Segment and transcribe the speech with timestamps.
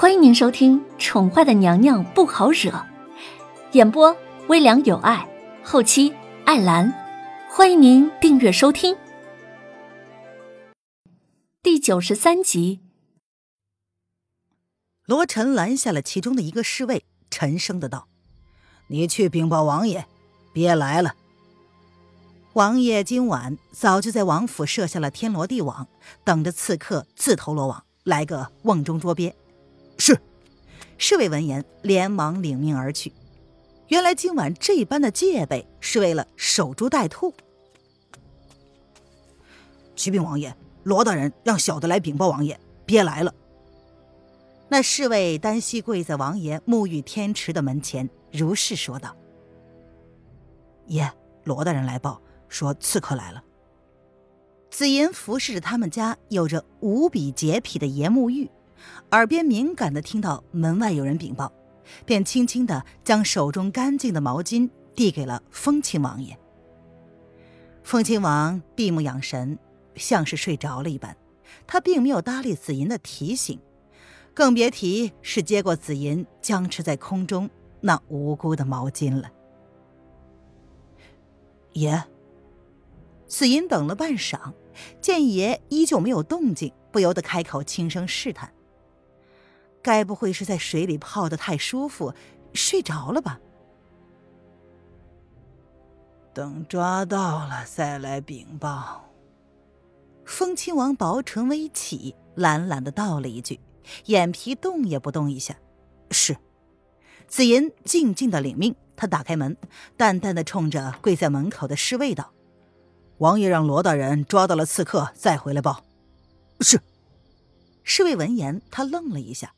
[0.00, 2.70] 欢迎您收听《宠坏的娘娘不好惹》，
[3.72, 5.28] 演播微凉有爱，
[5.64, 6.14] 后期
[6.44, 6.94] 艾兰。
[7.50, 8.96] 欢迎您订阅收听。
[11.64, 12.78] 第九十三集，
[15.04, 18.06] 罗晨拦下了其中的一个侍卫，沉声的道
[18.86, 20.06] ：“你去禀报王爷，
[20.52, 21.16] 别来了。”
[22.54, 25.88] 王爷今晚早就在王府设下了天罗地网，
[26.22, 29.34] 等着刺客自投罗网，来个瓮中捉鳖。
[29.98, 30.18] 是，
[30.96, 33.12] 侍卫闻言连忙领命而去。
[33.88, 37.34] 原来今晚这般的戒备是为了守株待兔。
[39.96, 43.34] 启禀王爷，罗大人让小的来禀报王爷，别来了。
[44.68, 49.16] 那侍卫单膝跪在王爷沐浴天池的门前，如是说道
[50.86, 51.10] ：“爷，
[51.44, 53.42] 罗大人来报说刺客来了。”
[54.70, 58.48] 紫银服侍着他们家有着无比洁癖的爷沐浴。
[59.10, 61.52] 耳边敏感的听到门外有人禀报，
[62.04, 66.38] 便轻轻的将手中干净的毛巾递给了风亲王爷。
[67.82, 69.58] 风亲王闭目养神，
[69.94, 71.16] 像是睡着了一般，
[71.66, 73.58] 他并没有搭理紫银的提醒，
[74.34, 77.48] 更别提是接过紫银僵持在空中
[77.80, 79.30] 那无辜的毛巾了。
[81.72, 82.04] 爷，
[83.26, 84.52] 紫银等了半晌，
[85.00, 88.52] 见爷依旧没有动静，不由得开口轻声试探。
[89.88, 92.12] 该不会是在水里泡的太舒服，
[92.52, 93.40] 睡着了吧？
[96.34, 99.08] 等抓到了再来禀报。
[100.26, 103.58] 风亲王薄唇微起，懒懒的道了一句，
[104.04, 105.56] 眼皮动也不动一下。
[106.10, 106.36] 是。
[107.26, 109.56] 紫银静静的领命，他打开门，
[109.96, 112.34] 淡淡的冲着跪在门口的侍卫道
[113.16, 115.82] ：“王爷让罗大人抓到了刺客，再回来报。”
[116.60, 116.78] 是。
[117.84, 119.54] 侍卫闻言，他愣了一下。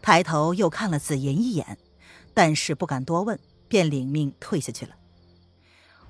[0.00, 1.78] 抬头又看了紫银一眼，
[2.34, 4.92] 但是不敢多问，便领命退下去了。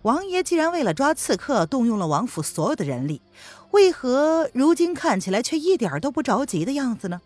[0.02, 3.22] 王爷既然为了抓刺客动用了王府所有的人力，
[3.70, 7.20] 为何如今看起来却一点都不着急的样子呢？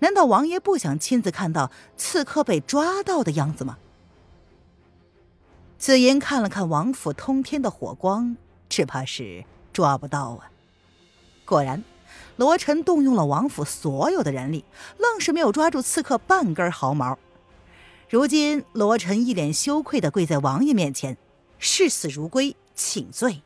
[0.00, 3.78] 难道王爷不想亲自看到刺客被抓到的样子吗？
[5.78, 8.36] 紫银看了看王府通天的火光，
[8.68, 10.50] 只怕是抓不到啊。
[11.44, 11.82] 果然。
[12.36, 14.64] 罗晨动用了王府所有的人力，
[14.98, 17.18] 愣是没有抓住刺客半根毫毛。
[18.08, 21.16] 如今罗晨一脸羞愧的跪在王爷面前，
[21.58, 23.42] 视死如归，请罪。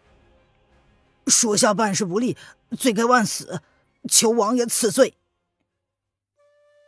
[1.27, 2.37] 属下办事不力，
[2.77, 3.61] 罪该万死，
[4.09, 5.15] 求王爷赐罪。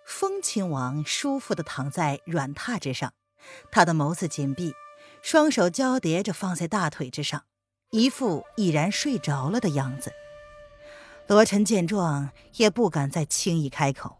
[0.07, 3.13] 风亲王舒服的躺在软榻之上，
[3.71, 4.73] 他的眸子紧闭，
[5.23, 7.45] 双手交叠着放在大腿之上，
[7.91, 10.13] 一副已然睡着了的样子。
[11.29, 14.17] 罗晨见状，也不敢再轻易开口。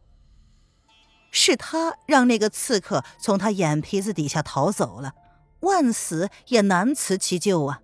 [1.31, 5.15] 是他让那个刺客从他眼皮子底下逃走了，
[5.61, 7.81] 万死也难辞其咎啊！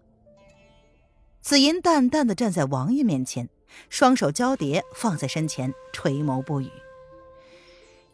[1.40, 3.48] 紫银淡淡的站在王爷面前，
[3.88, 6.70] 双手交叠放在身前，垂眸不语。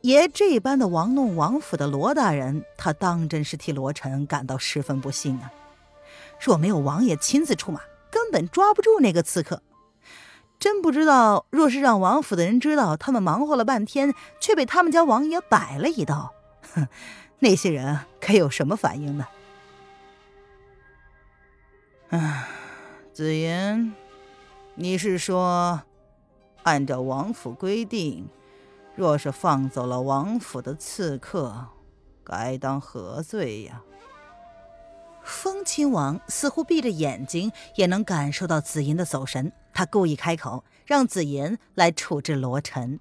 [0.03, 5.53] 爷这般的玩弄王府的罗大人，他当真是替罗晨感到十分不幸啊！
[6.41, 7.81] 若没有王爷亲自出马，
[8.13, 9.61] 根本抓不住那个刺客。
[10.61, 16.35] 真不知道，若是让王府的人知道，他们忙活了半天，却被他们家王爷摆了一道，
[16.75, 16.87] 哼，
[17.39, 19.27] 那些人该有什么反应呢？
[22.11, 22.47] 唉，
[23.15, 23.95] 紫妍，
[24.75, 25.81] 你是说，
[26.65, 28.29] 按照王府规定，
[28.95, 31.69] 若是放走了王府的刺客，
[32.23, 33.81] 该当何罪呀？
[35.23, 43.01] 风亲王似乎闭着眼睛也能感受到紫银的走神，他故意开口让紫银来处置罗晨。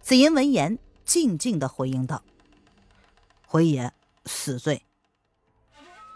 [0.00, 2.24] 紫银闻言，静静的回应道
[3.46, 3.92] ：“回爷，
[4.26, 4.82] 死罪。”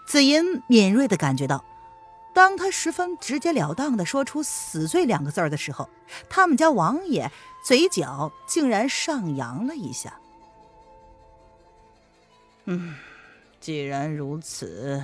[0.09, 1.65] 紫银敏锐的感觉到，
[2.35, 5.89] 当他十分直截了当的说出“死罪”两个字的时候，
[6.29, 7.31] 他们家王爷
[7.65, 10.19] 嘴角竟然上扬了一下。
[12.65, 12.97] 嗯。
[13.61, 15.01] 既然如此，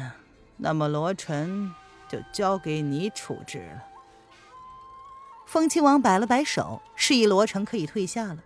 [0.57, 1.73] 那么罗晨
[2.09, 3.94] 就交给你处置了。
[5.47, 8.39] 风亲王摆了摆手，示意罗成可以退下了。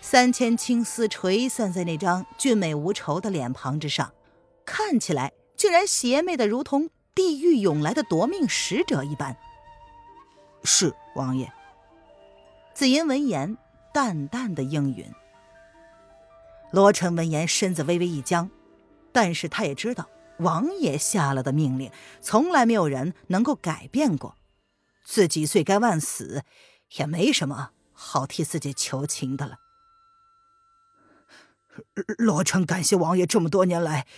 [0.00, 4.12] 三千青丝垂散在那张俊美无愁的脸庞之上，
[4.64, 9.36] 看起来竟然邪魅的如同地狱涌来的夺命使者一般。
[10.62, 11.52] 是王爷。
[12.74, 13.56] 紫银闻言，
[13.92, 15.06] 淡淡的应允。
[16.70, 18.50] 罗成闻言，身子微微一僵。
[19.12, 20.06] 但是他也知道，
[20.40, 21.90] 王爷下了的命令，
[22.20, 24.36] 从来没有人能够改变过。
[25.06, 26.44] 自己罪该万死，
[26.96, 29.58] 也没什么好替自己求情的了。
[32.18, 34.08] 罗成感谢王爷这么多年来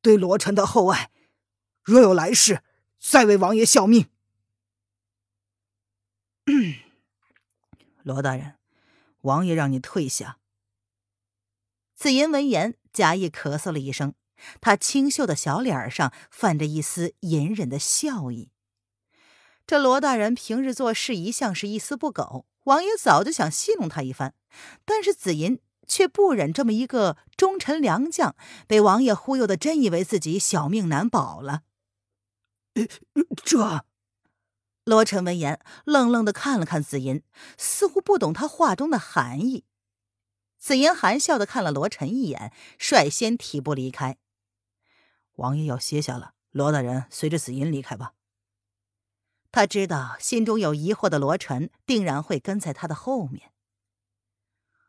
[0.00, 1.10] 对罗成的厚爱，
[1.82, 2.62] 若有来世，
[3.00, 4.08] 再为王爷效命。
[8.04, 8.54] 罗大人，
[9.22, 10.38] 王爷让你退下。
[11.96, 14.14] 紫银闻言，假意咳嗽了一声，
[14.60, 18.52] 他清秀的小脸上泛着一丝隐忍的笑意。
[19.66, 24.34] 这罗大人平日做事一向是一丝不苟，王爷早就想戏弄他一番，
[24.84, 25.60] 但是紫银。
[25.88, 28.34] 却不忍这么一个忠臣良将
[28.66, 31.62] 被王爷忽悠的，真以为自己小命难保了。
[33.44, 33.84] 这，
[34.82, 37.22] 罗成闻言愣愣的看了看紫银，
[37.56, 39.64] 似乎不懂他话中的含义。
[40.58, 44.18] 紫银含笑的看了罗晨一眼，率先提步离开。
[45.36, 48.14] 王爷要歇下了，罗大人随着紫银离开吧。
[49.52, 53.52] 他知道心中有疑惑的罗晨定然会跟在他的后面。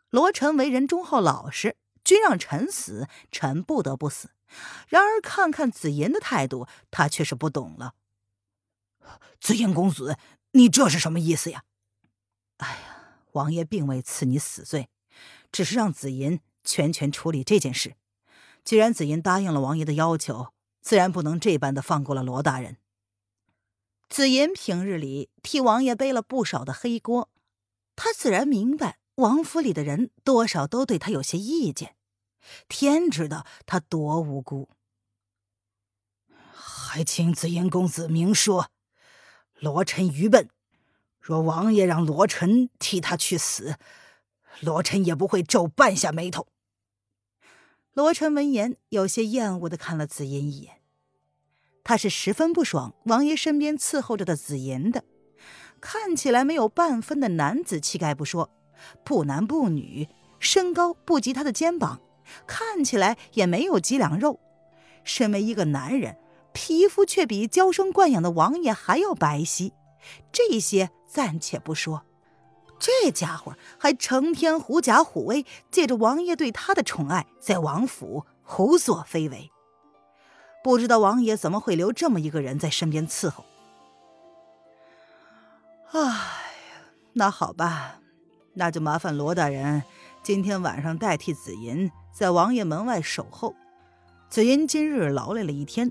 [0.10, 4.30] 罗晨为人忠厚老实，君让臣死，臣不得不死。
[4.88, 7.96] 然而看看紫银的态度，他却是不懂了。
[9.40, 10.18] 紫银公子，
[10.52, 11.64] 你这是什么意思呀？
[12.58, 14.90] 哎呀，王爷并未赐你死罪，
[15.52, 17.96] 只是让紫银全权处理这件事。
[18.64, 22.78] 既然紫银答应了王爷的要求，自然不能这般的放过了罗大人。
[24.10, 27.30] 紫银平日里替王爷背了不少的黑锅，
[27.96, 29.00] 他自然明白。
[29.16, 31.96] 王府里的人多少都对他有些意见，
[32.68, 34.70] 天知道他多无辜。
[36.54, 38.70] 还请紫妍公子明说，
[39.56, 40.48] 罗晨愚笨，
[41.20, 43.78] 若王爷让罗晨替他去死，
[44.60, 46.48] 罗晨也不会皱半下眉头。
[47.94, 50.77] 罗晨闻言，有些厌恶的看了紫妍一眼，
[51.88, 55.06] 他是十分不爽王爷身边伺候着的紫妍的，
[55.80, 58.50] 看起来没有半分的男子气概不说。
[59.06, 62.02] 不男不女，身高不及他的肩膀，
[62.46, 64.38] 看起来也没有几两肉。
[65.06, 66.18] 身为一个男人，
[66.52, 69.72] 皮肤却比娇生惯养的王爷还要白皙。
[70.34, 72.04] 这些暂且不说，
[72.78, 79.50] 这家伙还成天狐假虎威，借着王爷对他的宠爱，在王府胡作非为。
[80.68, 83.46] 不知道王爷怎么会留这么一个人在身边伺候？
[85.94, 86.12] 哎呀，
[87.14, 88.02] 那好吧。
[88.54, 89.84] 那就麻烦罗大人，
[90.22, 93.56] 今天晚上代替紫银在王爷门外守候。
[94.28, 95.90] 紫银今日劳累了一天，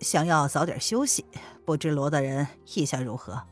[0.00, 1.24] 想要早点休息，
[1.64, 3.44] 不知罗大人意下如何？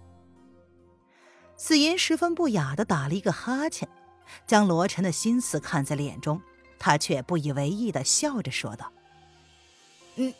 [1.54, 3.88] 紫银十分不雅的打了一个哈欠，
[4.44, 6.42] 将罗晨的心思看在脸中，
[6.80, 8.92] 他却不以为意的笑着说道：“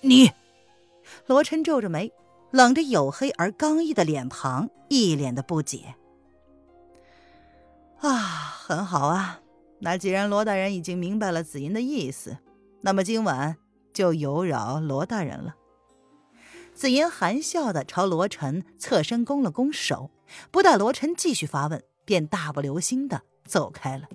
[0.01, 0.31] 你。”
[1.27, 2.13] 罗晨皱着眉，
[2.51, 5.95] 冷着黝黑而刚毅的脸庞，一脸的不解。
[8.01, 9.41] 啊，很好啊。
[9.81, 12.39] 那既然罗大人已经明白了紫银的意思，
[12.81, 13.57] 那么今晚
[13.93, 15.57] 就有扰罗大人了。
[16.75, 20.11] 紫银含笑的朝罗晨侧身拱了拱手，
[20.51, 24.09] 不待罗晨继续发问，便大步流星的走开了。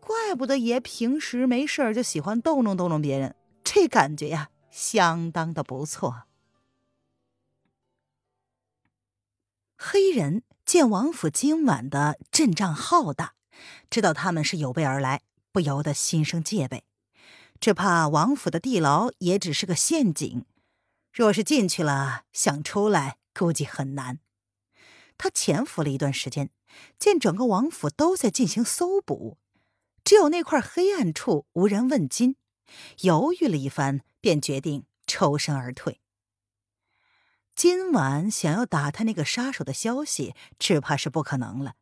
[0.00, 3.34] 怪不得爷平时没事就喜欢逗弄逗弄别人，
[3.72, 6.24] 这感觉呀，相当的不错。
[9.76, 10.42] 黑人。
[10.64, 13.34] 见王府今晚的阵仗浩大，
[13.88, 16.84] 知道他们是有备而来，不由得心生戒备，
[17.58, 20.44] 只怕王府的地牢也只是个陷阱，
[21.12, 24.20] 若是进去了，想出来估计很难。
[25.18, 26.50] 他潜伏了一段时间，
[27.00, 29.38] 见整个王府都在进行搜捕，
[30.04, 32.36] 只有那块黑暗处无人问津，
[33.00, 36.00] 犹豫了一番，便决定抽身而退。
[37.54, 41.74] 今晚想要打探那个杀手的消息，只怕是不可能了，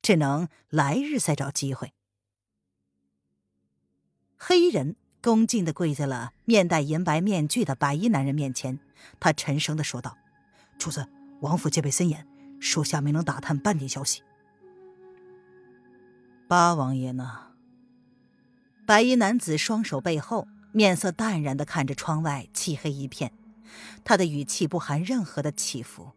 [0.00, 1.92] 只能来日再找机会。
[4.38, 8.78] 黑衣人恭敬的跪在了面戴银白面具的白衣男人面前，
[9.18, 10.16] 他沉声的说道
[10.78, 11.06] ：“主子，
[11.40, 12.26] 王府戒备森严，
[12.60, 14.22] 属下没能打探半点消息。”
[16.48, 17.45] 八王爷呢？
[18.86, 23.32] 白衣男子双手背后，面色淡然的看着窗外，漆黑一片。
[24.04, 26.12] 他的语气不含任何的起伏。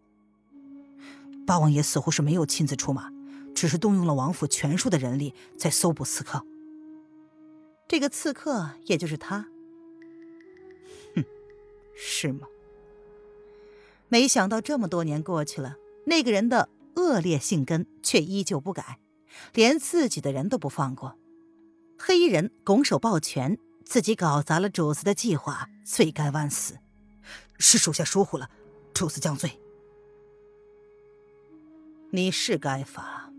[1.47, 3.11] 八王爷似乎是没有亲自出马，
[3.55, 6.45] 只是动用了王府全数的人力在搜捕刺客。
[7.87, 9.47] 这个刺客也就是他。
[11.15, 11.25] 哼，
[11.97, 12.47] 是吗？
[14.09, 18.99] 没想到这么多年过去了，那个人的恶劣性根却依旧不改，
[19.55, 21.17] 连自己的人都不放过。
[22.01, 26.77] 黑衣人拱手抱拳，自己搞砸了主子的计划，罪该万死。
[27.57, 28.49] 是属下疏忽了，
[28.93, 29.59] 主子降罪。
[32.11, 33.31] 你是该罚，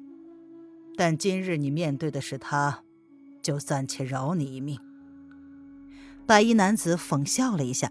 [0.95, 2.85] 但今日你面对的是他，
[3.43, 4.79] 就暂且饶你一命。
[6.27, 7.91] 白衣男子讽笑了一下，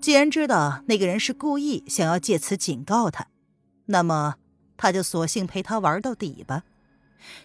[0.00, 3.26] 既然知道那个人是故意想要借此警告他，
[3.86, 4.36] 那么
[4.76, 6.62] 他就索性陪他玩到底吧。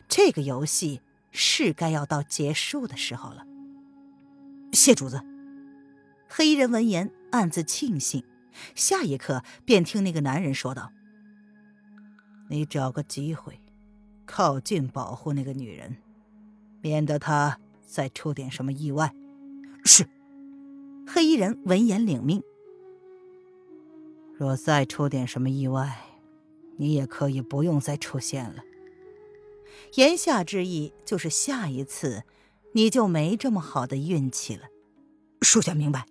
[0.07, 3.45] 这个游戏是该要到结束的时候了。
[4.71, 5.21] 谢主子。
[6.27, 8.23] 黑衣人闻言暗自庆幸，
[8.75, 10.91] 下一刻便听那个男人说道
[12.49, 13.59] ：“你找个机会，
[14.25, 15.97] 靠近保护那个女人，
[16.81, 19.13] 免得她再出点什么意外。”
[19.83, 20.07] 是。
[21.07, 22.43] 黑衣人闻言领命。
[24.37, 25.97] 若再出点什么意外，
[26.77, 28.63] 你也可以不用再出现了。
[29.95, 32.23] 言下之意就是下一次，
[32.73, 34.63] 你就没这么好的运气了。
[35.41, 36.05] 属下明白。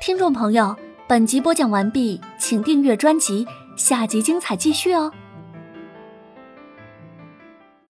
[0.00, 0.76] 听众朋友，
[1.08, 5.12] 本集播讲完毕，请订阅专辑，下集精彩继续哦。